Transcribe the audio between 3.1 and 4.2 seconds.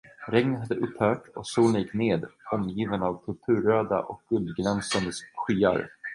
purpurröda